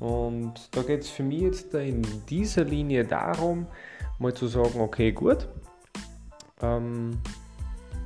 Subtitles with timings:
[0.00, 3.66] Und da geht es für mich jetzt in dieser Linie darum,
[4.18, 5.48] mal zu sagen, okay, gut,
[6.62, 7.18] ähm,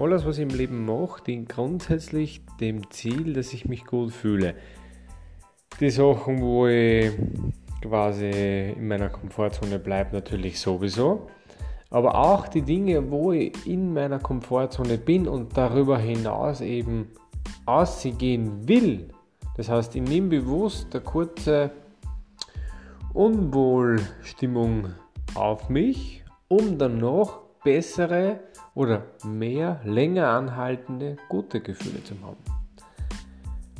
[0.02, 4.54] alles, was ich im Leben mache, dient grundsätzlich dem Ziel, dass ich mich gut fühle.
[5.78, 7.12] Die Sachen, wo ich
[7.80, 11.28] quasi in meiner Komfortzone bleibe, natürlich sowieso.
[11.90, 17.08] Aber auch die Dinge, wo ich in meiner Komfortzone bin und darüber hinaus eben
[17.66, 19.08] ausgehen will.
[19.56, 21.70] Das heißt, ich nehme bewusst eine kurze
[23.12, 24.88] Unwohlstimmung
[25.34, 28.40] auf mich, um dann noch bessere
[28.74, 32.38] oder mehr länger anhaltende gute Gefühle zu haben.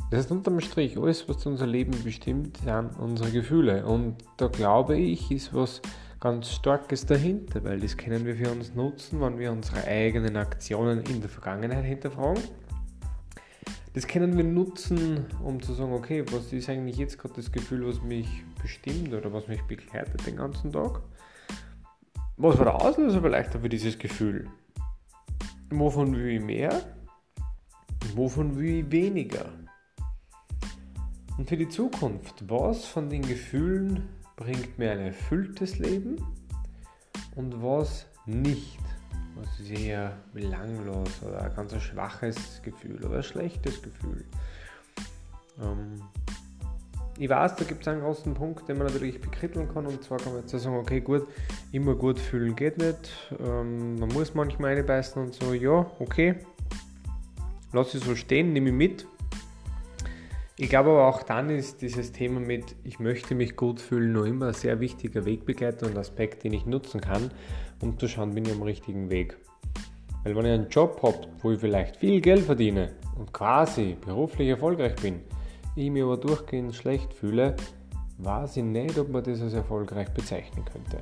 [0.09, 3.83] Das heißt unterm Strich, alles, was unser Leben bestimmt, sind unsere Gefühle.
[3.85, 5.81] Und da glaube ich, ist was
[6.19, 11.01] ganz Starkes dahinter, weil das können wir für uns nutzen, wenn wir unsere eigenen Aktionen
[11.05, 12.43] in der Vergangenheit hinterfragen.
[13.93, 17.85] Das können wir nutzen, um zu sagen, okay, was ist eigentlich jetzt gerade das Gefühl,
[17.87, 18.27] was mich
[18.61, 21.01] bestimmt oder was mich begleitet den ganzen Tag?
[22.37, 24.49] Was war der Auslöser vielleicht für dieses Gefühl?
[25.69, 26.81] Wovon will ich mehr?
[28.15, 29.45] Wovon will ich weniger?
[31.37, 36.15] Und für die Zukunft, was von den Gefühlen bringt mir ein erfülltes Leben
[37.35, 38.79] und was nicht?
[39.35, 44.25] Was ist eher belanglos oder ein ganz schwaches Gefühl oder ein schlechtes Gefühl?
[45.61, 46.01] Ähm,
[47.23, 49.85] ich weiß, da gibt es einen großen Punkt, den man natürlich bekritteln kann.
[49.85, 51.25] Und zwar kann man jetzt sagen, okay, gut,
[51.71, 53.31] immer gut fühlen geht nicht.
[53.39, 56.35] Ähm, man muss manchmal reinbeißen und so, ja, okay.
[57.71, 59.07] Lass es so stehen, nehme ich mit.
[60.57, 64.25] Ich glaube aber auch dann ist dieses Thema mit, ich möchte mich gut fühlen, noch
[64.25, 67.31] immer ein sehr wichtiger Wegbegleiter und Aspekt, den ich nutzen kann,
[67.81, 69.37] um zu schauen, bin ich am richtigen Weg.
[70.25, 74.49] Weil wenn ich einen Job habe, wo ich vielleicht viel Geld verdiene und quasi beruflich
[74.49, 75.21] erfolgreich bin,
[75.75, 77.55] ich mich aber durchgehend schlecht fühle,
[78.17, 80.99] weiß ich nicht, ob man das als erfolgreich bezeichnen könnte.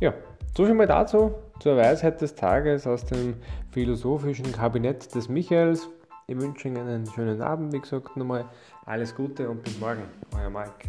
[0.00, 0.12] Ja,
[0.56, 3.34] so viel mal dazu, zur Weisheit des Tages aus dem
[3.70, 5.88] philosophischen Kabinett des Michaels.
[6.26, 8.46] Ich wünsche Ihnen einen schönen Abend, wie gesagt, nochmal
[8.84, 10.02] alles Gute und bis morgen,
[10.34, 10.88] euer Mike.